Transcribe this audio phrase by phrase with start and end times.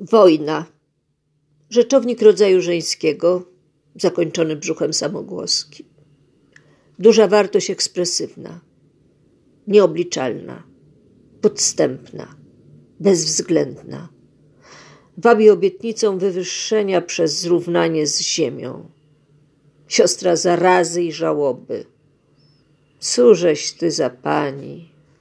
[0.00, 0.66] Wojna.
[1.70, 3.42] Rzeczownik rodzaju żeńskiego,
[3.94, 5.84] zakończony brzuchem samogłoski.
[6.98, 8.60] Duża wartość ekspresywna,
[9.66, 10.62] nieobliczalna,
[11.40, 12.36] podstępna,
[13.00, 14.08] bezwzględna.
[15.18, 18.90] Wabi obietnicą wywyższenia przez zrównanie z ziemią.
[19.88, 21.84] Siostra zarazy i żałoby.
[22.98, 24.95] Cóżeś ty za pani,